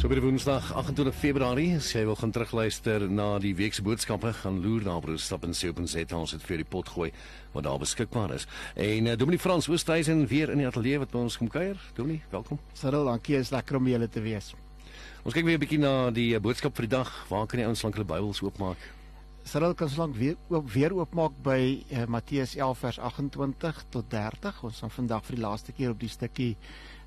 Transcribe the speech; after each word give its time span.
So 0.00 0.08
die 0.08 0.22
Woensdag 0.24 0.70
28 0.72 1.12
Februarie, 1.12 1.74
as 1.76 1.90
jy 1.92 2.06
wil 2.08 2.16
gaan 2.16 2.30
terugluister 2.32 3.02
na 3.12 3.34
die 3.36 3.50
week 3.52 3.74
se 3.76 3.82
boodskappe, 3.84 4.30
gaan 4.38 4.62
loer 4.64 4.86
na 4.86 4.94
Broerstap 4.96 5.42
en 5.44 5.52
Seopenset 5.52 6.14
ons 6.16 6.32
het 6.32 6.46
vir 6.48 6.62
die 6.62 6.64
pot 6.64 6.88
gooi 6.88 7.10
wat 7.52 7.66
daar 7.66 7.76
beskikbaar 7.82 8.32
is. 8.38 8.46
En 8.80 9.10
uh, 9.10 9.16
Dominie 9.20 9.42
Frans 9.42 9.68
Oosthuizen 9.68 10.22
weer 10.30 10.54
in 10.54 10.62
die 10.62 10.68
ateljee 10.70 11.02
wat 11.02 11.12
by 11.12 11.20
ons 11.20 11.36
kom 11.36 11.52
kuier. 11.52 11.76
Dominie, 11.98 12.22
welkom. 12.32 12.56
Cyril, 12.80 13.12
dankie, 13.12 13.36
is 13.42 13.52
lekker 13.52 13.76
om 13.76 13.92
julle 13.92 14.08
te 14.08 14.24
wees. 14.24 14.54
Ons 15.20 15.36
kyk 15.36 15.44
weer 15.44 15.60
'n 15.60 15.64
bietjie 15.66 15.82
na 15.84 15.92
die 16.08 16.30
uh, 16.32 16.40
boodskap 16.40 16.80
vir 16.80 16.88
die 16.88 16.94
dag. 16.96 17.12
Waar 17.28 17.44
kan 17.44 17.60
die 17.60 17.68
ouens 17.68 17.84
lank 17.84 18.00
hulle 18.00 18.08
Bybels 18.08 18.40
oopmaak? 18.40 18.88
Cyril 19.44 19.76
kan 19.76 19.92
slank 19.92 20.16
weer 20.16 20.40
oop 20.48 20.72
weer 20.72 20.96
oopmaak 20.96 21.36
by 21.44 21.60
uh, 21.92 22.08
Matteus 22.08 22.56
11 22.56 22.86
vers 22.88 23.04
28 23.12 23.84
tot 23.92 24.08
30. 24.08 24.64
Ons 24.64 24.80
gaan 24.80 24.96
vandag 24.96 25.28
vir 25.28 25.36
die 25.36 25.44
laaste 25.44 25.76
keer 25.76 25.92
op 25.92 26.00
die 26.00 26.08
stukkie 26.08 26.56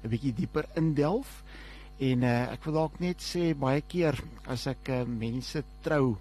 'n 0.04 0.14
bietjie 0.14 0.38
dieper 0.46 0.70
indelf. 0.78 1.42
En 2.02 2.24
uh, 2.26 2.52
ek 2.54 2.66
wil 2.66 2.80
dalk 2.80 3.00
net 3.04 3.22
sê 3.22 3.52
baie 3.54 3.84
keer 3.86 4.18
as 4.50 4.66
ek 4.72 4.90
uh, 4.90 5.04
mense 5.06 5.62
trou 5.86 6.16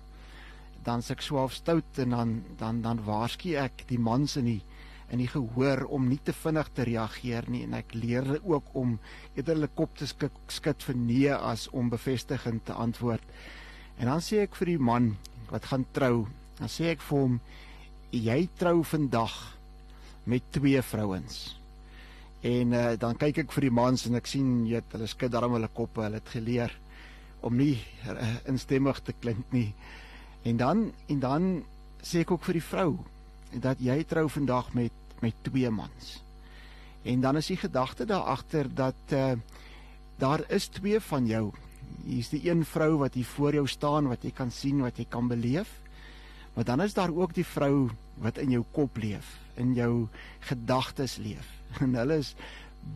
dan 0.85 1.03
se 1.03 1.15
ek 1.15 1.23
swaaf 1.23 1.55
stout 1.55 1.99
en 2.03 2.11
dan 2.17 2.35
dan 2.59 2.83
dan 2.83 3.01
waarsku 3.07 3.55
ek 3.57 3.85
die 3.89 4.01
mans 4.03 4.37
in 4.37 4.51
die 4.51 4.61
in 5.13 5.21
die 5.21 5.29
gehoor 5.29 5.85
om 5.93 6.09
nie 6.09 6.21
te 6.25 6.33
vinnig 6.33 6.71
te 6.73 6.87
reageer 6.89 7.49
nie 7.53 7.63
en 7.67 7.77
ek 7.77 7.93
leer 7.95 8.25
hulle 8.25 8.41
ook 8.55 8.71
om 8.81 8.95
eerder 9.37 9.59
hulle 9.59 9.69
kop 9.77 9.97
te 10.01 10.09
skik, 10.09 10.39
skud 10.49 10.87
vir 10.89 10.97
nee 10.97 11.35
as 11.37 11.67
om 11.77 11.91
bevestigend 11.93 12.65
te 12.65 12.73
antwoord. 12.73 13.25
En 14.01 14.09
dan 14.09 14.25
sê 14.25 14.41
ek 14.47 14.57
vir 14.57 14.73
die 14.73 14.81
man 14.81 15.13
wat 15.51 15.69
gaan 15.69 15.85
trou, 15.93 16.25
dan 16.57 16.73
sê 16.73 16.95
ek 16.95 17.05
vir 17.05 17.27
hom 17.27 17.41
jy 18.13 18.39
trou 18.57 18.79
vandag 18.89 19.37
met 20.25 20.49
twee 20.57 20.81
vrouens. 20.81 21.62
En 22.43 22.73
uh, 22.75 22.87
dan 22.99 23.15
kyk 23.19 23.45
ek 23.45 23.53
vir 23.55 23.69
die 23.69 23.75
mans 23.75 24.07
en 24.09 24.19
ek 24.19 24.27
sien 24.27 24.65
jy 24.67 24.81
hulle 24.93 25.07
skud 25.11 25.31
darm 25.31 25.55
hulle 25.55 25.71
koppe, 25.71 26.03
hulle 26.03 26.19
het 26.19 26.33
geleer 26.35 26.75
om 27.47 27.55
nie 27.59 27.77
uh, 28.11 28.17
instemmig 28.51 28.99
te 29.07 29.15
klink 29.15 29.55
nie. 29.55 29.71
En 30.43 30.59
dan 30.59 30.83
en 31.07 31.23
dan 31.23 31.47
sê 32.03 32.25
ek 32.25 32.35
ook 32.35 32.43
vir 32.49 32.59
die 32.59 32.67
vrou 32.67 32.91
dat 33.63 33.79
jy 33.83 34.01
trou 34.11 34.27
vandag 34.33 34.73
met 34.75 34.99
met 35.23 35.37
twee 35.47 35.71
mans. 35.71 36.17
En 37.07 37.21
dan 37.23 37.39
is 37.39 37.47
die 37.47 37.61
gedagte 37.61 38.09
daar 38.11 38.27
agter 38.35 38.67
dat 38.75 39.15
uh, 39.15 39.35
daar 40.19 40.43
is 40.51 40.67
twee 40.67 40.99
van 41.01 41.27
jou. 41.27 41.53
Hier's 42.03 42.33
die 42.35 42.43
een 42.49 42.65
vrou 42.67 42.97
wat 42.99 43.15
hier 43.15 43.27
voor 43.37 43.55
jou 43.55 43.67
staan 43.71 44.11
wat 44.11 44.27
jy 44.27 44.33
kan 44.35 44.51
sien, 44.51 44.83
wat 44.83 44.99
jy 44.99 45.07
kan 45.07 45.31
beleef. 45.31 45.71
Maar 46.55 46.65
dan 46.65 46.83
is 46.83 46.95
daar 46.95 47.15
ook 47.15 47.35
die 47.35 47.47
vrou 47.47 47.91
wat 48.21 48.39
in 48.39 48.51
jou 48.51 48.65
kop 48.73 48.97
leef, 48.97 49.39
in 49.57 49.75
jou 49.75 50.09
gedagtes 50.41 51.19
leef 51.19 51.49
en 51.85 51.95
hulle 51.95 52.19
is 52.23 52.35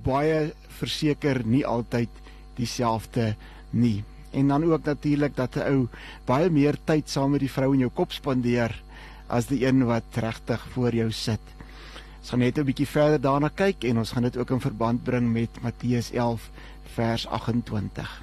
baie 0.04 0.52
verseker 0.80 1.44
nie 1.46 1.64
altyd 1.66 2.10
dieselfde 2.56 3.34
nie. 3.70 4.04
En 4.36 4.48
dan 4.48 4.64
ook 4.64 4.84
natuurlik 4.84 5.36
dat 5.36 5.56
'n 5.56 5.68
ou 5.68 5.88
baie 6.24 6.50
meer 6.50 6.76
tyd 6.84 7.08
saam 7.08 7.30
met 7.30 7.40
die 7.40 7.50
vrou 7.50 7.72
in 7.72 7.80
jou 7.80 7.90
kop 7.90 8.12
spandeer 8.12 8.82
as 9.28 9.46
die 9.46 9.66
een 9.66 9.84
wat 9.86 10.04
regtig 10.16 10.66
voor 10.74 10.94
jou 10.94 11.10
sit. 11.12 11.40
Ons 12.20 12.30
gaan 12.30 12.38
net 12.38 12.58
'n 12.58 12.64
bietjie 12.64 12.86
verder 12.86 13.20
daarna 13.20 13.48
kyk 13.48 13.84
en 13.84 13.98
ons 13.98 14.12
gaan 14.12 14.22
dit 14.22 14.36
ook 14.36 14.50
in 14.50 14.60
verband 14.60 15.04
bring 15.04 15.32
met 15.32 15.62
Matteus 15.62 16.10
11 16.10 16.50
vers 16.94 17.26
28. 17.26 18.22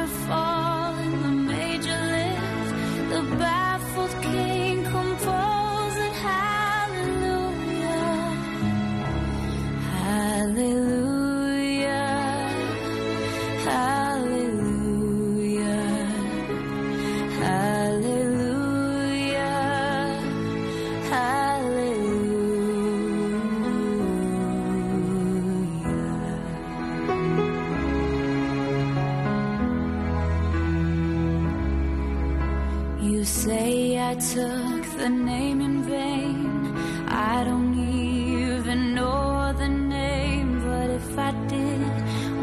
say 33.31 33.97
I 33.97 34.15
took 34.15 34.83
the 34.97 35.09
name 35.09 35.61
in 35.61 35.83
vain. 35.83 36.75
I 37.07 37.43
don't 37.45 37.73
even 37.79 38.93
know 38.93 39.53
the 39.53 39.69
name, 39.69 40.61
but 40.65 40.89
if 40.89 41.17
I 41.17 41.31
did, 41.47 41.93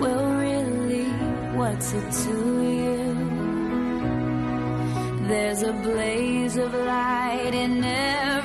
well, 0.01 0.25
really, 0.47 1.11
what's 1.59 1.93
it 1.93 2.11
to 2.25 2.37
you? 2.83 2.99
There's 5.29 5.63
a 5.63 5.75
blaze 5.75 6.57
of 6.57 6.73
light 6.73 7.55
in 7.55 7.85
every 7.85 8.38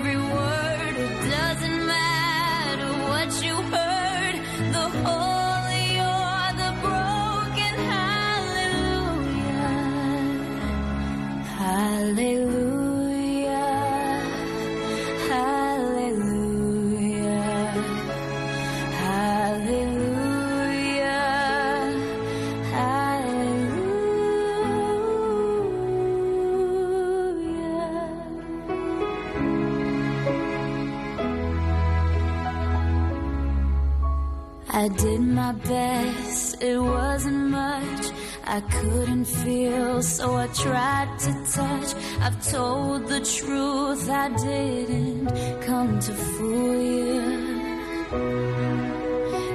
I 34.75 34.89
did 34.89 35.21
my 35.21 35.53
best, 35.53 36.61
it 36.61 36.77
wasn't 36.77 37.51
much. 37.51 38.12
I 38.45 38.59
couldn't 38.61 39.25
feel, 39.25 40.01
so 40.01 40.35
I 40.35 40.47
tried 40.47 41.17
to 41.19 41.31
touch. 41.51 41.95
I've 42.19 42.51
told 42.51 43.07
the 43.07 43.21
truth, 43.21 44.09
I 44.09 44.29
didn't 44.29 45.27
come 45.61 45.99
to 45.99 46.13
fool 46.13 46.81
you. 46.81 47.21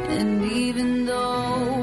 And 0.09 0.45
even 0.51 1.05
though 1.05 1.78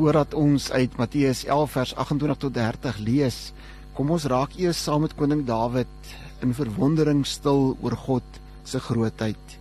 voordat 0.00 0.32
ons 0.32 0.70
uit 0.72 0.94
Matteus 0.96 1.42
11 1.44 1.72
vers 1.76 1.90
28 2.02 2.38
tot 2.40 2.54
30 2.56 3.00
lees, 3.04 3.38
kom 3.92 4.12
ons 4.14 4.24
raak 4.32 4.54
eers 4.56 4.78
saam 4.80 5.02
met 5.04 5.12
koning 5.18 5.42
Dawid 5.44 6.12
in 6.40 6.54
verwondering 6.56 7.20
stil 7.28 7.74
oor 7.84 7.96
God 8.06 8.38
se 8.64 8.80
grootheid. 8.80 9.56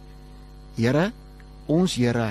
Here, 0.77 1.09
ons 1.67 1.97
Here, 1.99 2.29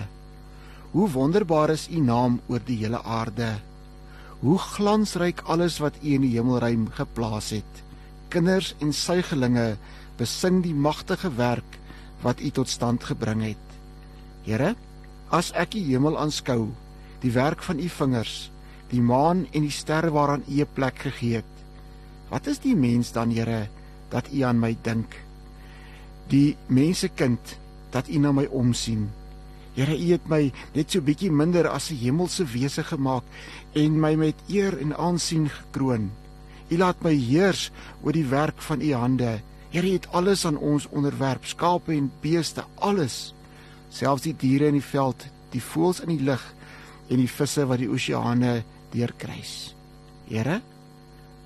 hoe 0.94 1.10
wonderbaar 1.18 1.74
is 1.74 1.84
U 1.92 2.00
naam 2.00 2.40
oor 2.48 2.64
die 2.64 2.78
hele 2.80 3.02
aarde. 3.04 3.50
Hoe 4.40 4.56
glansryk 4.56 5.44
alles 5.44 5.76
wat 5.84 6.00
U 6.00 6.16
in 6.16 6.24
die 6.24 6.32
hemelruim 6.38 6.88
geplaas 6.96 7.52
het. 7.58 7.84
Kinders 8.32 8.72
en 8.80 8.96
suigelinge 8.96 9.74
besing 10.16 10.62
die 10.64 10.72
magtige 10.72 11.34
werk 11.36 11.80
wat 12.24 12.40
U 12.40 12.56
tot 12.56 12.72
stand 12.72 13.04
gebring 13.12 13.50
het. 13.50 13.78
Here, 14.48 14.78
as 15.28 15.52
ek 15.52 15.76
die 15.76 15.90
hemel 15.92 16.16
aanskou, 16.16 16.70
die 17.20 17.32
werk 17.32 17.62
van 17.62 17.78
u 17.78 17.88
vingers, 17.88 18.50
die 18.90 19.02
maan 19.02 19.46
en 19.52 19.66
die 19.66 19.74
sterre 19.74 20.10
waaraan 20.10 20.44
u 20.48 20.60
'n 20.60 20.72
plek 20.74 20.98
gegee 20.98 21.34
het. 21.34 21.54
Wat 22.28 22.46
is 22.46 22.58
die 22.58 22.76
mens 22.76 23.12
dan, 23.12 23.30
Here, 23.30 23.68
dat 24.08 24.32
u 24.32 24.40
aan 24.42 24.58
my 24.60 24.76
dink? 24.82 25.16
Die 26.28 26.56
mensekind 26.66 27.58
dat 27.90 28.08
u 28.08 28.18
na 28.18 28.32
my 28.32 28.44
omsien. 28.44 29.08
Here, 29.74 29.96
u 29.96 30.12
het 30.12 30.28
my 30.28 30.52
net 30.74 30.90
so 30.90 31.00
bietjie 31.00 31.30
minder 31.30 31.68
as 31.68 31.90
'n 31.90 31.96
hemelse 31.96 32.44
wese 32.44 32.84
gemaak 32.84 33.24
en 33.72 34.00
my 34.00 34.14
met 34.14 34.34
eer 34.48 34.78
en 34.78 34.96
aansien 34.96 35.48
gekroon. 35.48 36.10
U 36.68 36.76
laat 36.76 37.02
my 37.02 37.14
heers 37.14 37.70
oor 38.02 38.12
die 38.12 38.26
werk 38.26 38.60
van 38.62 38.80
u 38.80 38.92
hande. 38.92 39.40
Here, 39.70 39.86
u 39.86 39.92
het 39.92 40.12
alles 40.12 40.44
aan 40.46 40.56
ons 40.56 40.88
onderwerp, 40.88 41.44
skape 41.44 41.92
en 41.92 42.12
beeste, 42.20 42.64
alles. 42.74 43.34
Selfs 43.88 44.22
die 44.22 44.36
diere 44.36 44.66
in 44.66 44.72
die 44.72 44.82
veld, 44.82 45.24
die 45.50 45.62
voëls 45.62 46.00
in 46.00 46.08
die 46.08 46.24
lug 46.24 46.54
en 47.08 47.20
die 47.20 47.30
visse 47.30 47.64
wat 47.68 47.80
die 47.82 47.90
oseane 47.90 48.62
deurkruis. 48.92 49.74
Here, 50.28 50.60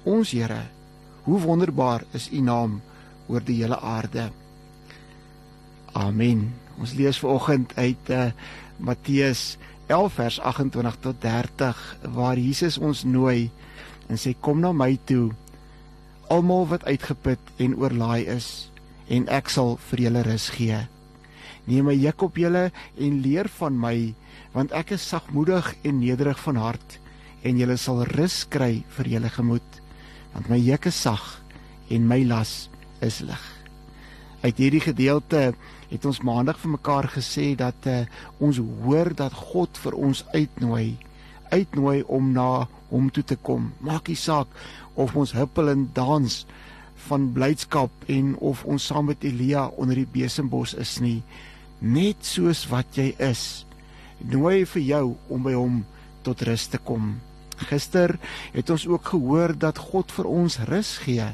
ons 0.05 0.33
Here, 0.35 0.65
hoe 1.27 1.41
wonderbaar 1.41 2.05
is 2.17 2.29
U 2.33 2.41
naam 2.43 2.81
oor 3.31 3.45
die 3.47 3.61
hele 3.63 3.79
aarde. 3.79 4.31
Amen. 5.95 6.49
Ons 6.81 6.97
lees 6.99 7.21
vanoggend 7.23 7.75
uit 7.77 8.11
uh, 8.11 8.31
Matteus 8.83 9.57
11 9.87 10.17
vers 10.19 10.41
28 10.41 10.97
tot 11.05 11.21
30 11.21 11.83
waar 12.17 12.39
Jesus 12.41 12.79
ons 12.79 13.05
nooi 13.05 13.51
en 14.09 14.19
sê 14.19 14.33
kom 14.41 14.63
na 14.63 14.73
my 14.73 14.97
toe 15.07 15.31
almal 16.33 16.67
wat 16.71 16.87
uitgeput 16.89 17.53
en 17.61 17.77
oorlaai 17.77 18.25
is 18.33 18.49
en 19.13 19.29
ek 19.29 19.53
sal 19.53 19.77
vir 19.91 20.07
julle 20.07 20.23
rus 20.25 20.49
gee. 20.57 20.79
Neem 21.67 21.87
my 21.87 21.95
juk 21.95 22.27
op 22.27 22.41
julle 22.41 22.71
en 22.73 23.21
leer 23.25 23.51
van 23.59 23.79
my 23.79 23.97
want 24.53 24.75
ek 24.77 24.95
is 24.97 25.07
sagmoedig 25.09 25.73
en 25.87 26.01
nederig 26.03 26.41
van 26.43 26.59
hart 26.61 26.99
en 27.43 27.59
julle 27.59 27.79
sal 27.81 28.03
rus 28.13 28.43
kry 28.51 28.83
vir 28.97 29.15
julle 29.17 29.31
gemoed 29.33 29.81
want 30.33 30.51
my 30.51 30.59
juk 30.59 30.91
is 30.91 30.99
sag 31.07 31.23
en 31.93 32.09
my 32.09 32.23
las 32.25 32.71
is 33.05 33.21
lig. 33.27 33.43
Uit 34.43 34.59
hierdie 34.59 34.83
gedeelte 34.83 35.53
het 35.91 36.07
ons 36.09 36.23
maandag 36.25 36.59
vir 36.63 36.75
mekaar 36.75 37.09
gesê 37.13 37.53
dat 37.59 37.87
uh, 37.87 38.03
ons 38.43 38.59
hoor 38.83 39.13
dat 39.15 39.35
God 39.53 39.79
vir 39.85 39.99
ons 39.99 40.25
uitnooi 40.33 40.97
uitnooi 41.53 42.03
om 42.09 42.33
na 42.33 42.67
hom 42.91 43.11
toe 43.13 43.25
te 43.25 43.37
kom. 43.37 43.71
Maak 43.85 44.09
nie 44.09 44.19
saak 44.19 44.49
of 44.97 45.15
ons 45.17 45.35
huppel 45.37 45.71
en 45.73 45.87
dans 45.97 46.37
van 47.09 47.29
blydskap 47.35 48.09
en 48.13 48.35
of 48.41 48.65
ons 48.69 48.87
saam 48.89 49.11
met 49.11 49.25
Elia 49.27 49.67
onder 49.81 49.99
die 50.01 50.09
besembos 50.09 50.75
is 50.79 50.99
nie. 51.05 51.21
Net 51.83 52.23
soos 52.23 52.63
wat 52.71 52.95
jy 52.95 53.11
is, 53.19 53.65
nooi 54.23 54.63
vir 54.71 54.83
jou 54.87 55.05
om 55.35 55.43
by 55.43 55.55
hom 55.57 55.81
tot 56.23 56.45
rus 56.47 56.69
te 56.71 56.79
kom. 56.79 57.17
Gister 57.67 58.15
het 58.55 58.71
ons 58.71 58.87
ook 58.87 59.13
gehoor 59.15 59.57
dat 59.59 59.81
God 59.91 60.15
vir 60.15 60.29
ons 60.31 60.61
rus 60.71 60.97
gee 61.03 61.27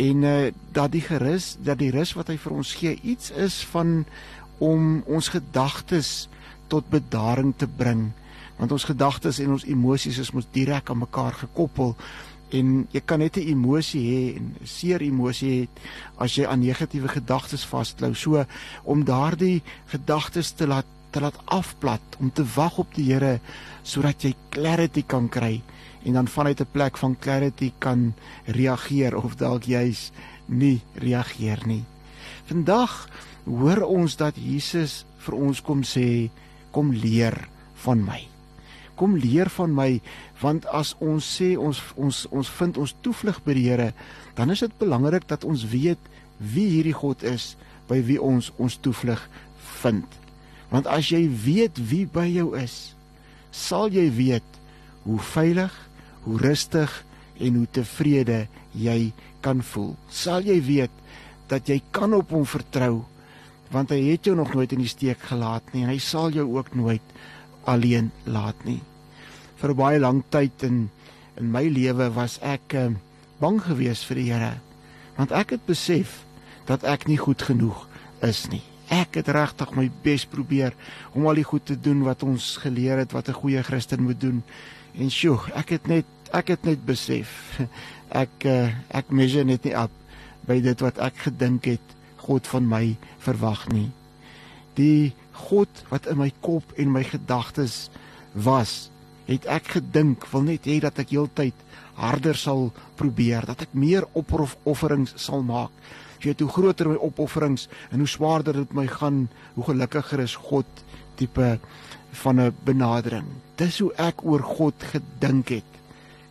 en 0.00 0.24
uh, 0.24 0.48
dat 0.72 0.92
die 0.94 1.02
gerus 1.04 1.56
dat 1.60 1.80
die 1.80 1.90
rus 1.92 2.14
wat 2.16 2.30
hy 2.32 2.38
vir 2.40 2.54
ons 2.56 2.72
gee 2.78 2.94
iets 3.02 3.32
is 3.36 3.58
van 3.72 4.04
om 4.64 5.02
ons 5.08 5.28
gedagtes 5.32 6.28
tot 6.72 6.88
bedaring 6.88 7.52
te 7.56 7.68
bring. 7.68 8.10
Want 8.60 8.72
ons 8.76 8.86
gedagtes 8.88 9.40
en 9.40 9.56
ons 9.56 9.66
emosies 9.68 10.20
is 10.20 10.32
mos 10.36 10.48
direk 10.54 10.92
aan 10.92 11.02
mekaar 11.04 11.36
gekoppel 11.42 11.96
en 12.52 12.86
jy 12.92 13.00
kan 13.06 13.18
net 13.18 13.36
'n 13.36 13.48
emosie 13.48 14.02
hê 14.10 14.36
en 14.36 14.54
'n 14.60 14.66
seer 14.66 15.02
emosie 15.02 15.50
hê 15.50 15.68
as 16.18 16.34
jy 16.34 16.44
aan 16.46 16.60
negatiewe 16.60 17.08
gedagtes 17.08 17.64
vasklou 17.64 18.14
so 18.14 18.44
om 18.84 19.04
daardie 19.04 19.62
gedagtes 19.86 20.52
te 20.52 20.66
laat 20.66 20.86
te 21.10 21.20
laat 21.20 21.38
afplat 21.44 22.00
om 22.18 22.30
te 22.30 22.44
wag 22.54 22.78
op 22.78 22.94
die 22.94 23.12
Here 23.12 23.40
sodat 23.82 24.22
jy 24.22 24.34
clarity 24.50 25.02
kan 25.02 25.28
kry 25.28 25.62
en 26.04 26.12
dan 26.12 26.28
vanuit 26.28 26.60
'n 26.60 26.72
plek 26.72 26.96
van 26.96 27.16
clarity 27.18 27.72
kan 27.78 28.14
reageer 28.46 29.16
of 29.16 29.36
dalk 29.36 29.64
jy's 29.64 30.10
nie 30.46 30.80
reageer 30.94 31.66
nie. 31.66 31.84
Vandag 32.44 33.08
hoor 33.44 33.82
ons 33.82 34.16
dat 34.16 34.34
Jesus 34.36 35.04
vir 35.18 35.34
ons 35.34 35.60
kom 35.60 35.82
sê 35.82 36.30
kom 36.70 36.92
leer 36.92 37.48
van 37.74 38.04
my. 38.04 38.29
Kom 39.00 39.16
leer 39.16 39.48
van 39.56 39.72
my 39.72 39.88
want 40.42 40.66
as 40.76 40.92
ons 41.00 41.24
sê 41.24 41.54
ons 41.56 41.80
ons 41.96 42.22
ons 42.28 42.52
vind 42.60 42.80
ons 42.84 42.94
toevlug 43.04 43.40
by 43.46 43.56
die 43.56 43.66
Here, 43.70 43.90
dan 44.36 44.52
is 44.52 44.60
dit 44.64 44.78
belangrik 44.80 45.24
dat 45.30 45.46
ons 45.48 45.64
weet 45.72 46.10
wie 46.40 46.68
hierdie 46.76 46.96
God 46.96 47.24
is 47.24 47.54
by 47.88 48.00
wie 48.04 48.20
ons 48.20 48.52
ons 48.60 48.76
toevlug 48.84 49.22
vind. 49.80 50.06
Want 50.70 50.86
as 50.86 51.10
jy 51.10 51.24
weet 51.26 51.80
wie 51.90 52.06
by 52.06 52.28
jou 52.30 52.52
is, 52.58 52.94
sal 53.50 53.90
jy 53.90 54.06
weet 54.14 54.58
hoe 55.04 55.18
veilig, 55.32 55.72
hoe 56.24 56.38
rustig 56.38 56.92
en 57.40 57.56
hoe 57.56 57.68
tevrede 57.72 58.44
jy 58.76 59.12
kan 59.42 59.64
voel. 59.64 59.94
Sal 60.12 60.44
jy 60.46 60.60
weet 60.62 61.00
dat 61.50 61.68
jy 61.68 61.80
kan 61.90 62.14
op 62.14 62.30
hom 62.36 62.46
vertrou 62.46 63.00
want 63.70 63.92
hy 63.94 64.00
het 64.08 64.26
jou 64.26 64.34
nog 64.34 64.50
nooit 64.54 64.72
in 64.74 64.82
die 64.82 64.90
steek 64.90 65.20
gelaat 65.30 65.66
nie 65.70 65.84
en 65.84 65.92
hy 65.92 66.00
sal 66.02 66.32
jou 66.34 66.46
ook 66.56 66.72
nooit 66.74 67.14
alleen 67.64 68.10
laat 68.24 68.64
nie. 68.64 68.80
Vir 69.60 69.74
baie 69.74 70.00
lank 70.00 70.30
tyd 70.30 70.62
in 70.62 70.88
in 71.40 71.50
my 71.50 71.62
lewe 71.68 72.10
was 72.12 72.38
ek 72.42 72.74
uh, 72.74 72.90
bang 73.40 73.60
geweest 73.64 74.04
vir 74.08 74.18
die 74.20 74.28
Here 74.32 74.56
want 75.16 75.32
ek 75.32 75.54
het 75.56 75.64
besef 75.68 76.20
dat 76.68 76.84
ek 76.84 77.06
nie 77.08 77.20
goed 77.20 77.42
genoeg 77.42 77.86
is 78.24 78.48
nie 78.52 78.64
ek 78.90 79.20
het 79.20 79.30
regtig 79.30 79.70
my 79.78 79.86
bes 80.02 80.26
probeer 80.26 80.74
om 81.14 81.28
al 81.30 81.38
die 81.38 81.46
goed 81.46 81.64
te 81.70 81.78
doen 81.78 82.02
wat 82.06 82.24
ons 82.26 82.56
geleer 82.62 82.98
het 82.98 83.14
wat 83.14 83.28
'n 83.28 83.38
goeie 83.38 83.62
Christen 83.62 84.02
moet 84.02 84.20
doen. 84.20 84.42
En 84.98 85.10
sjoe, 85.10 85.38
ek 85.54 85.68
het 85.68 85.86
net 85.86 86.06
ek 86.32 86.48
het 86.48 86.64
net 86.64 86.84
besef 86.84 87.58
ek 88.22 88.44
eh, 88.44 88.74
ek 88.88 89.10
measure 89.10 89.44
net 89.44 89.64
nie 89.64 89.76
op 89.78 89.90
by 90.46 90.60
dit 90.60 90.80
wat 90.80 90.98
ek 90.98 91.16
gedink 91.16 91.64
het 91.64 91.86
God 92.16 92.46
van 92.46 92.68
my 92.68 92.96
verwag 93.18 93.68
nie. 93.68 93.90
Die 94.74 95.14
God 95.48 95.84
wat 95.90 96.06
in 96.10 96.18
my 96.20 96.30
kop 96.44 96.76
en 96.76 96.92
my 96.92 97.04
gedagtes 97.04 97.88
was, 98.34 98.90
het 99.26 99.46
ek 99.46 99.76
gedink 99.78 100.26
wil 100.32 100.46
net 100.46 100.66
hê 100.66 100.80
dat 100.82 100.98
ek 100.98 101.14
heeltyd 101.14 101.66
harder 102.00 102.36
sal 102.36 102.70
probeer, 102.96 103.46
dat 103.46 103.62
ek 103.66 103.74
meer 103.76 104.06
opofferings 104.14 105.14
sal 105.20 105.42
maak 105.46 105.74
jy 106.20 106.34
weet 106.34 106.42
hoe 106.44 106.52
groter 106.52 106.90
my 106.90 106.98
opofferings 107.00 107.66
en 107.90 108.02
hoe 108.02 108.08
swaarder 108.08 108.60
dit 108.60 108.72
my 108.76 108.86
gaan, 108.90 109.24
hoe 109.56 109.64
gelukkiger 109.64 110.20
is 110.20 110.36
God 110.36 110.84
tipe 111.16 111.58
van 112.22 112.40
'n 112.40 112.54
benadering. 112.64 113.26
Dis 113.56 113.78
hoe 113.80 113.92
ek 113.96 114.24
oor 114.24 114.42
God 114.42 114.74
gedink 114.92 115.48
het. 115.48 115.70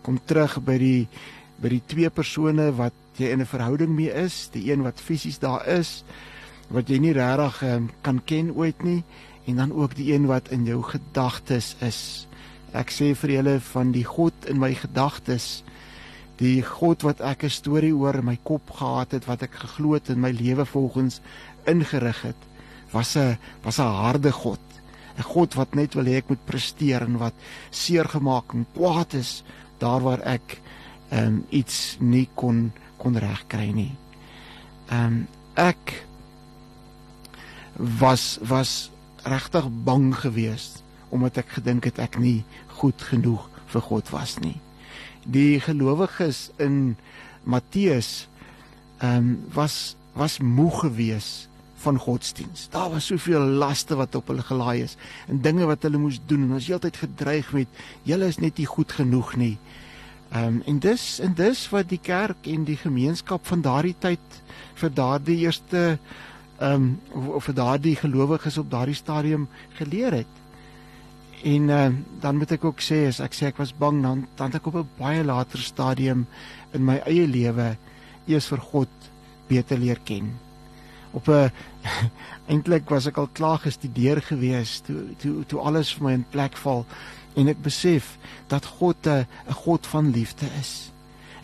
Kom 0.01 0.19
terug 0.25 0.59
by 0.63 0.77
die 0.77 1.07
by 1.61 1.69
die 1.69 1.81
twee 1.87 2.09
persone 2.09 2.71
wat 2.71 2.93
jy 3.17 3.31
in 3.31 3.41
'n 3.41 3.45
verhouding 3.45 3.89
mee 3.95 4.13
is, 4.13 4.49
die 4.53 4.71
een 4.71 4.83
wat 4.83 4.99
fisies 5.01 5.39
daar 5.39 5.67
is 5.67 6.03
wat 6.69 6.89
jy 6.89 6.99
nie 7.01 7.13
regtig 7.13 7.61
um, 7.67 7.89
kan 8.05 8.21
ken 8.25 8.51
ooit 8.55 8.83
nie 8.83 9.03
en 9.49 9.55
dan 9.55 9.73
ook 9.73 9.95
die 9.97 10.13
een 10.13 10.27
wat 10.29 10.51
in 10.53 10.65
jou 10.65 10.83
gedagtes 10.85 11.75
is. 11.81 12.27
Ek 12.77 12.93
sê 12.93 13.15
vir 13.17 13.39
julle 13.39 13.55
van 13.71 13.91
die 13.91 14.05
God 14.05 14.45
in 14.49 14.59
my 14.61 14.73
gedagtes 14.77 15.63
die 16.39 16.61
God 16.63 17.03
wat 17.03 17.21
ek 17.21 17.43
'n 17.43 17.49
storie 17.49 17.93
oor 17.93 18.15
in 18.15 18.25
my 18.25 18.37
kop 18.43 18.69
gehad 18.71 19.11
het 19.11 19.25
wat 19.25 19.43
ek 19.43 19.55
geglo 19.59 19.93
het 19.93 20.09
in 20.09 20.21
my 20.21 20.31
lewe 20.31 20.65
volgens 20.65 21.21
ingerig 21.65 22.21
het 22.21 22.41
was 22.91 23.17
'n 23.17 23.37
was 23.63 23.79
'n 23.79 23.91
harde 24.05 24.31
God 24.31 24.59
'n 25.17 25.23
God 25.23 25.53
wat 25.55 25.75
net 25.75 25.93
wil 25.93 26.05
hê 26.05 26.17
ek 26.17 26.29
moet 26.29 26.45
presteer 26.45 27.01
en 27.01 27.17
wat 27.17 27.33
seer 27.69 28.07
gemaak 28.07 28.53
en 28.53 28.65
kwaad 28.73 29.13
is 29.13 29.43
daar 29.79 30.01
waar 30.01 30.21
ek 30.21 30.61
um, 31.11 31.43
iets 31.49 31.97
nie 31.99 32.27
kon 32.35 32.71
kon 32.97 33.15
regkry 33.15 33.71
nie. 33.71 33.95
Ehm 34.91 35.05
um, 35.05 35.27
ek 35.55 36.05
was 37.75 38.37
was 38.41 38.91
regtig 39.23 39.67
bang 39.83 40.15
geweest 40.15 40.83
omdat 41.09 41.37
ek 41.37 41.59
gedink 41.59 41.89
het 41.89 41.99
ek 41.99 42.19
nie 42.21 42.43
goed 42.79 43.01
genoeg 43.01 43.49
vir 43.69 43.81
God 43.81 44.09
was 44.13 44.37
nie 44.39 44.57
die 45.23 45.59
gelowiges 45.59 46.49
in 46.57 46.97
Matteus 47.43 48.27
ehm 48.99 49.17
um, 49.17 49.27
was 49.53 49.95
was 50.13 50.39
moeg 50.39 50.79
gewees 50.79 51.47
van 51.79 51.97
godsdiens. 51.97 52.67
Daar 52.69 52.89
was 52.89 53.05
soveel 53.05 53.39
laste 53.39 53.95
wat 53.95 54.15
op 54.15 54.27
hulle 54.27 54.43
gelaai 54.43 54.83
is 54.83 54.95
en 55.27 55.41
dinge 55.41 55.65
wat 55.65 55.83
hulle 55.87 55.97
moes 55.97 56.19
doen 56.25 56.43
en 56.43 56.57
ons 56.57 56.67
heeltyd 56.67 56.97
gedreig 56.97 57.51
met 57.55 57.67
julle 58.03 58.27
is 58.27 58.39
net 58.43 58.57
nie 58.57 58.67
goed 58.67 58.91
genoeg 58.91 59.35
nie. 59.35 59.57
Ehm 60.31 60.47
um, 60.47 60.61
en 60.65 60.79
dis 60.79 61.05
en 61.19 61.33
dis 61.33 61.61
wat 61.69 61.89
die 61.89 62.01
kerk 62.01 62.47
en 62.47 62.65
die 62.67 62.77
gemeenskap 62.77 63.45
van 63.47 63.61
daardie 63.61 63.95
tyd 63.99 64.41
vir 64.81 64.93
daardie 64.93 65.39
eerste 65.45 65.97
ehm 66.59 66.97
um, 67.15 67.33
of 67.35 67.45
vir 67.47 67.55
daardie 67.55 67.95
gelowiges 67.95 68.57
op 68.57 68.71
daardie 68.71 68.95
stadium 68.95 69.47
geleer 69.77 70.11
het. 70.11 70.33
En 71.43 71.69
uh, 71.69 71.87
dan 72.19 72.37
moet 72.37 72.51
ek 72.51 72.65
ook 72.67 72.81
sê 72.83 73.05
as 73.07 73.21
ek 73.23 73.35
sê 73.35 73.47
ek 73.47 73.61
was 73.61 73.71
bang 73.71 74.01
dan 74.03 74.25
dan 74.35 74.51
ek 74.53 74.67
op 74.67 74.75
'n 74.75 74.89
baie 74.97 75.23
later 75.23 75.59
stadium 75.59 76.27
in 76.73 76.83
my 76.83 76.97
eie 77.07 77.27
lewe 77.27 77.77
eers 78.27 78.47
vir 78.51 78.59
God 78.59 78.91
beter 79.47 79.77
leer 79.77 79.99
ken. 80.03 80.35
Op 81.11 81.27
'n 81.31 81.51
eintlik 82.47 82.89
was 82.89 83.07
ek 83.07 83.17
al 83.17 83.29
klaar 83.31 83.59
gestudeer 83.63 84.21
gewees 84.21 84.81
toe 84.81 85.15
toe 85.17 85.45
toe 85.45 85.59
alles 85.59 85.93
vir 85.93 86.03
my 86.03 86.13
in 86.13 86.25
plek 86.31 86.57
val 86.57 86.85
en 87.35 87.47
ek 87.47 87.61
besef 87.63 88.17
dat 88.47 88.65
God 88.65 89.07
'n 89.07 89.25
'n 89.47 89.59
God 89.63 89.87
van 89.87 90.11
liefde 90.11 90.47
is. 90.59 90.91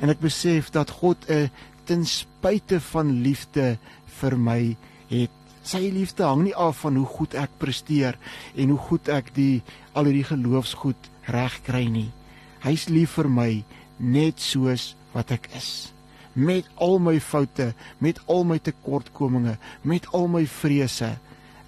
En 0.01 0.09
ek 0.09 0.19
besef 0.19 0.69
dat 0.69 0.89
God 0.89 1.17
'n 1.29 1.49
ten 1.85 2.05
spyte 2.05 2.81
van 2.81 3.21
liefde 3.21 3.77
vir 4.19 4.37
my 4.37 4.75
het 5.09 5.41
sy 5.65 5.81
liefde 5.89 6.25
hang 6.27 6.43
nie 6.45 6.55
af 6.55 6.83
van 6.83 6.99
hoe 6.99 7.07
goed 7.09 7.33
ek 7.39 7.57
presteer 7.61 8.17
en 8.53 8.73
hoe 8.73 8.81
goed 8.89 9.09
ek 9.09 9.31
die 9.35 9.63
al 9.97 10.05
hierdie 10.09 10.27
geloofsgoed 10.29 11.09
reg 11.33 11.57
kry 11.65 11.87
nie. 11.89 12.11
Hy's 12.65 12.87
lief 12.89 13.17
vir 13.17 13.29
my 13.29 13.49
net 13.97 14.41
soos 14.41 14.93
wat 15.15 15.33
ek 15.33 15.49
is. 15.57 15.91
Met 16.35 16.67
al 16.83 16.99
my 16.99 17.15
foute, 17.23 17.71
met 18.03 18.19
al 18.29 18.43
my 18.45 18.59
tekortkominge, 18.59 19.55
met 19.87 20.07
al 20.13 20.27
my 20.29 20.43
vrese 20.49 21.15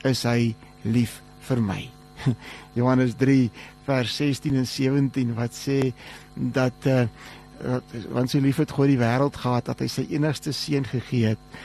is 0.05 0.25
hy 0.27 0.53
lief 0.85 1.21
vir 1.47 1.63
my. 1.63 1.81
Johannes 2.77 3.15
3 3.17 3.47
vers 3.87 4.17
16 4.19 4.59
en 4.59 4.67
17 4.67 5.33
wat 5.37 5.55
sê 5.55 5.79
dat 6.35 6.89
uh, 6.89 7.05
want 8.13 8.29
so 8.29 8.41
lief 8.43 8.59
het 8.61 8.73
God 8.75 8.91
die 8.91 8.99
wêreld 8.99 9.37
gehad 9.41 9.69
dat 9.71 9.81
hy 9.81 9.87
sy 9.89 10.05
enigste 10.13 10.53
seun 10.53 10.85
gegee 10.85 11.33
het 11.33 11.61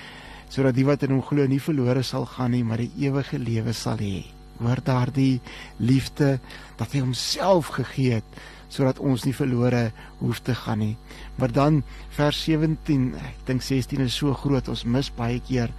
sodat 0.52 0.76
die 0.76 0.84
wat 0.84 1.06
in 1.06 1.14
hom 1.14 1.24
glo 1.24 1.46
nie 1.48 1.62
verlore 1.62 2.02
sal 2.04 2.26
gaan 2.28 2.52
nie, 2.52 2.64
maar 2.64 2.82
die 2.82 2.92
ewige 3.06 3.40
lewe 3.40 3.72
sal 3.76 4.00
hê. 4.02 4.26
Hoor 4.60 4.82
daardie 4.84 5.40
liefde 5.80 6.36
dat 6.78 6.92
hy 6.92 7.00
homself 7.06 7.72
gegee 7.78 8.20
het 8.20 8.42
sodat 8.72 9.00
ons 9.04 9.26
nie 9.26 9.34
verlore 9.36 9.90
hoef 10.22 10.40
te 10.44 10.54
gaan 10.56 10.80
nie. 10.80 10.94
Maar 11.36 11.52
dan 11.52 11.82
vers 12.16 12.38
17, 12.46 13.10
ek 13.20 13.42
dink 13.48 13.64
16 13.64 14.04
is 14.06 14.16
so 14.16 14.32
groot, 14.32 14.68
ons 14.72 14.86
mis 14.88 15.10
baie 15.12 15.40
keer 15.44 15.72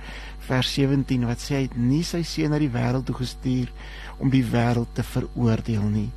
vers 0.45 0.73
17 0.77 1.25
wat 1.25 1.41
sê 1.41 1.57
hy 1.57 1.63
het 1.67 1.77
nie 1.79 2.03
sy 2.05 2.21
seun 2.27 2.53
na 2.53 2.61
die 2.61 2.69
wêreld 2.73 3.07
toe 3.09 3.17
gestuur 3.23 3.71
om 4.19 4.33
die 4.33 4.45
wêreld 4.45 4.93
te 4.93 5.05
veroordeel 5.09 5.87
nie, 5.89 6.09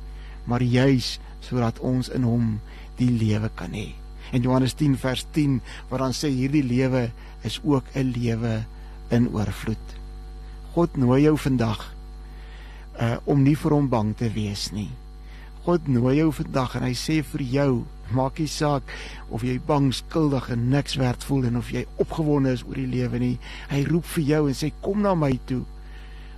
maar 0.45 0.61
juis 0.61 1.15
sodat 1.47 1.81
ons 1.81 2.13
in 2.13 2.27
hom 2.27 2.57
die 3.01 3.09
lewe 3.09 3.49
kan 3.57 3.73
hê. 3.73 3.89
En 4.31 4.41
Johannes 4.41 4.73
10 4.73 4.97
vers 4.97 5.25
10 5.31 5.61
waar 5.89 5.99
dan 6.07 6.15
sê 6.15 6.31
hierdie 6.33 6.63
lewe 6.63 7.09
is 7.47 7.59
ook 7.63 7.83
'n 7.93 8.11
lewe 8.11 8.65
in 9.09 9.29
oorvloed. 9.29 9.85
God 10.73 10.97
nooi 10.97 11.21
jou 11.21 11.37
vandag 11.37 11.93
uh 12.99 13.17
om 13.25 13.43
nie 13.43 13.55
vir 13.55 13.71
hom 13.71 13.89
bang 13.89 14.15
te 14.17 14.29
wees 14.33 14.71
nie. 14.71 14.89
God 15.67 15.87
nooi 15.87 16.15
jou 16.17 16.31
vandag 16.31 16.77
en 16.79 16.85
hy 16.87 16.93
sê 16.95 17.17
vir 17.23 17.41
jou, 17.41 17.71
maak 18.15 18.39
nie 18.39 18.47
saak 18.47 18.87
of 19.29 19.43
jy 19.43 19.57
bang, 19.59 19.89
skuldig 19.93 20.49
en 20.49 20.69
niks 20.69 20.95
werd 20.95 21.23
voel 21.27 21.49
en 21.49 21.57
of 21.57 21.71
jy 21.75 21.85
opgewonde 21.99 22.53
is 22.55 22.63
oor 22.63 22.79
die 22.79 22.87
lewe 22.87 23.19
nie. 23.19 23.35
Hy 23.69 23.83
roep 23.89 24.07
vir 24.15 24.23
jou 24.23 24.41
en 24.47 24.55
sê 24.55 24.71
kom 24.81 25.03
na 25.03 25.11
my 25.15 25.33
toe. 25.45 25.65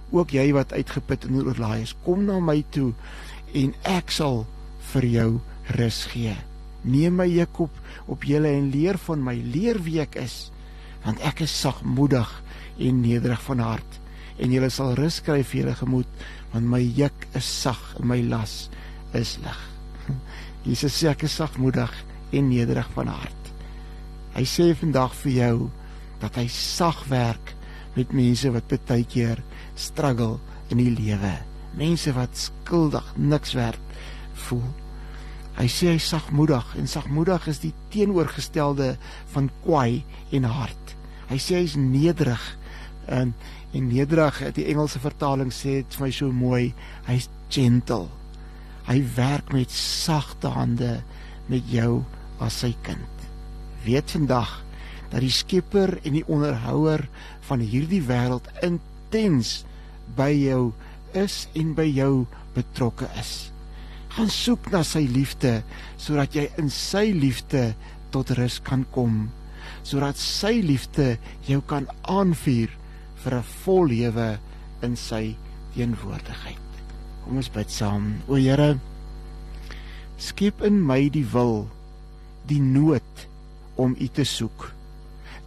Ook 0.09 0.33
jy 0.33 0.49
wat 0.57 0.73
uitgeput 0.73 1.29
en 1.29 1.43
oorlaai 1.43 1.81
is, 1.85 1.95
kom 2.03 2.25
na 2.25 2.39
my 2.41 2.63
toe 2.73 2.93
en 3.53 3.73
ek 3.85 4.09
sal 4.11 4.47
vir 4.93 5.05
jou 5.05 5.31
rus 5.77 6.05
gee. 6.09 6.48
Neem 6.83 7.17
my 7.19 7.27
juk 7.27 7.65
op 7.65 7.79
op 8.09 8.23
julle 8.25 8.51
en 8.55 8.69
leer 8.71 8.97
van 9.05 9.21
my, 9.23 9.35
leer 9.35 9.81
wie 9.85 9.99
ek 10.03 10.17
is 10.21 10.49
want 11.03 11.21
ek 11.23 11.45
is 11.45 11.53
sagmoedig 11.55 12.27
en 12.83 12.97
nederig 12.99 13.39
van 13.45 13.61
hart. 13.63 13.99
En 14.35 14.51
julle 14.51 14.67
sal 14.71 14.97
rus 14.99 15.21
kry 15.23 15.41
vir 15.47 15.61
julle 15.61 15.75
gemoed 15.79 16.23
want 16.51 16.67
my 16.67 16.81
juk 16.81 17.27
is 17.37 17.47
sag 17.47 17.79
en 17.99 18.09
my 18.09 18.19
las 18.25 18.67
is 19.15 19.37
lig. 19.43 19.61
Jesus 20.67 20.97
sê 20.97 21.11
ek 21.13 21.23
is 21.27 21.37
sagmoedig 21.39 21.93
en 22.35 22.49
nederig 22.51 22.89
van 22.95 23.13
hart. 23.13 23.53
Hy 24.35 24.43
sê 24.47 24.71
vandag 24.77 25.15
vir 25.23 25.35
jou 25.37 25.55
dat 26.19 26.35
hy 26.39 26.47
sag 26.51 27.05
werk 27.11 27.55
met 27.95 28.11
mense 28.15 28.51
wat 28.53 28.75
baie 28.91 29.07
keer 29.07 29.39
struggle 29.79 30.37
in 30.69 30.83
die 30.83 30.91
lewe. 30.91 31.33
Mense 31.79 32.11
wat 32.15 32.35
skuldig 32.37 33.07
niks 33.15 33.55
werd 33.57 33.79
voel 34.47 34.67
Hy 35.59 35.67
sê 35.67 35.89
hy 35.91 35.99
sagmoedig 35.99 36.69
en 36.79 36.87
sagmoedig 36.87 37.49
is 37.51 37.57
die 37.59 37.73
teenoorgestelde 37.91 38.93
van 39.33 39.49
kwaai 39.65 40.05
en 40.37 40.45
hard. 40.47 40.93
Hy 41.27 41.39
sê 41.43 41.59
hy's 41.59 41.75
nederig 41.79 42.45
en 43.11 43.33
en 43.69 43.85
nederig, 43.85 44.39
die 44.57 44.65
Engelse 44.71 44.97
vertaling 45.03 45.51
sê 45.53 45.83
dit 45.83 45.97
vir 45.99 46.05
my 46.07 46.13
so 46.15 46.31
mooi, 46.33 46.71
hy's 47.05 47.27
gentle. 47.53 48.07
Hy 48.87 48.97
werk 49.13 49.51
met 49.53 49.69
sagte 49.69 50.49
hande 50.55 51.03
met 51.51 51.69
jou 51.69 51.99
as 52.41 52.57
sy 52.63 52.71
kind. 52.87 53.27
Weet 53.85 54.15
vandag 54.15 54.55
dat 55.11 55.21
die 55.21 55.29
Skepper 55.33 55.99
en 56.01 56.17
die 56.17 56.25
onderhouer 56.25 57.05
van 57.51 57.61
hierdie 57.61 58.01
wêreld 58.09 58.49
intens 58.65 59.59
by 60.17 60.31
jou 60.33 60.71
is 61.13 61.43
en 61.53 61.77
by 61.77 61.85
jou 61.91 62.25
betrokke 62.57 63.11
is 63.21 63.51
gaan 64.15 64.31
soek 64.31 64.71
na 64.73 64.81
sy 64.87 65.03
liefde 65.09 65.59
sodat 66.01 66.35
jy 66.35 66.47
in 66.61 66.71
sy 66.73 67.09
liefde 67.15 67.73
tot 68.13 68.31
rus 68.37 68.59
kan 68.65 68.85
kom. 68.93 69.29
Sodat 69.85 70.17
sy 70.19 70.59
liefde 70.65 71.17
jou 71.47 71.61
kan 71.61 71.87
aanvuur 72.09 72.71
vir 73.23 73.33
'n 73.35 73.49
vol 73.63 73.87
lewe 73.87 74.39
in 74.81 74.95
sy 74.95 75.35
teenwoordigheid. 75.75 76.69
Kom 77.23 77.37
ons 77.37 77.49
bid 77.49 77.69
saam. 77.69 78.21
O 78.27 78.35
Here 78.35 78.79
skep 80.17 80.61
in 80.61 80.81
my 80.81 81.09
die 81.09 81.25
wil 81.33 81.69
die 82.47 82.59
nood 82.59 83.27
om 83.77 83.95
u 83.99 84.07
te 84.07 84.25
soek. 84.25 84.73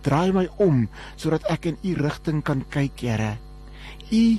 Draai 0.02 0.33
my 0.33 0.49
om 0.59 0.88
sodat 1.16 1.45
ek 1.50 1.66
in 1.66 1.76
u 1.83 1.95
rigting 1.95 2.42
kan 2.42 2.64
kyk 2.71 3.00
Here 3.00 3.38
u 4.12 4.38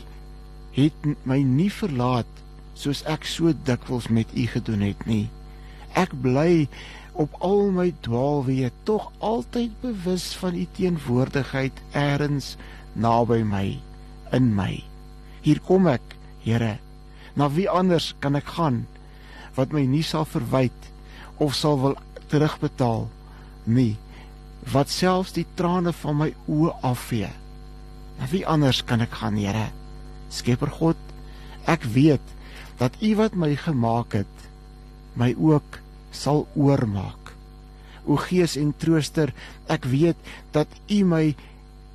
het 0.73 1.05
my 1.25 1.39
nie 1.41 1.69
verlaat 1.73 2.42
soos 2.73 3.03
ek 3.09 3.25
so 3.29 3.53
dikwels 3.67 4.09
met 4.09 4.29
u 4.35 4.47
gedoen 4.49 4.83
het 4.85 5.05
nie. 5.09 5.27
Ek 5.97 6.13
bly 6.23 6.67
op 7.13 7.35
al 7.45 7.69
my 7.73 7.91
dwaalweë 8.05 8.71
tog 8.87 9.11
altyd 9.21 9.75
bewus 9.83 10.31
van 10.41 10.57
u 10.57 10.65
teenwoordigheid 10.77 11.83
eers 11.93 12.55
naby 12.93 13.43
my 13.45 13.67
in 14.33 14.49
my. 14.57 14.81
Hier 15.45 15.61
kom 15.61 15.87
ek, 15.87 16.01
Here. 16.43 16.77
Na 17.39 17.47
wie 17.47 17.69
anders 17.71 18.11
kan 18.19 18.35
ek 18.35 18.49
gaan 18.57 18.83
wat 19.55 19.71
my 19.71 19.85
nie 19.87 20.03
sal 20.03 20.25
verwyd 20.27 20.89
of 21.39 21.55
sal 21.55 21.77
wil 21.79 21.95
terugbetaal 22.27 23.05
nie 23.63 23.93
wat 24.73 24.91
selfs 24.91 25.31
die 25.35 25.45
trane 25.55 25.93
van 26.01 26.17
my 26.19 26.29
oë 26.51 26.73
afvee. 26.87 27.29
Na 28.19 28.27
wie 28.31 28.43
anders 28.47 28.81
kan 28.87 29.03
ek 29.03 29.15
gaan, 29.21 29.39
Here? 29.39 29.69
Skepper 30.33 30.71
God, 30.71 30.99
ek 31.69 31.85
weet 31.95 32.32
dat 32.79 32.97
U 33.01 33.15
wat 33.19 33.35
my 33.37 33.53
gemaak 33.55 34.17
het 34.21 34.47
my 35.19 35.33
ook 35.37 35.79
sal 36.13 36.47
oormaak. 36.57 37.33
O 38.05 38.17
Gees 38.19 38.57
en 38.59 38.73
Trooster, 38.77 39.31
ek 39.71 39.85
weet 39.89 40.17
dat 40.55 40.69
U 40.91 41.03
my 41.07 41.35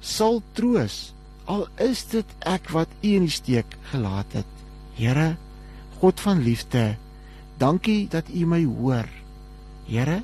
sal 0.01 0.41
troos 0.57 1.13
al 1.49 1.67
is 1.83 2.05
dit 2.13 2.29
ek 2.47 2.71
wat 2.75 2.91
U 3.03 3.13
in 3.19 3.27
die 3.27 3.33
steek 3.33 3.79
gelaat 3.91 4.37
het. 4.37 4.51
Here, 4.99 5.37
God 6.01 6.21
van 6.21 6.43
liefde, 6.45 6.97
dankie 7.59 8.07
dat 8.13 8.29
U 8.31 8.47
my 8.47 8.63
hoor. 8.65 9.09
Here, 9.89 10.21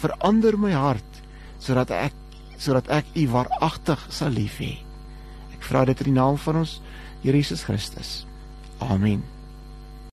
verander 0.00 0.58
my 0.58 0.72
hart 0.74 1.20
sodat 1.64 1.92
ek 1.94 2.16
sodat 2.60 2.88
ek 2.92 3.12
U 3.18 3.26
waaragtig 3.32 4.08
sal 4.14 4.32
lief 4.36 4.60
hê. 4.62 4.74
Ek 5.56 5.64
vra 5.66 5.84
dit 5.88 6.00
in 6.04 6.12
die 6.12 6.18
naam 6.20 6.40
van 6.40 6.64
ons 6.64 6.78
Here 7.24 7.36
Jesus 7.36 7.64
Christus. 7.68 8.22
Amen. 8.80 9.33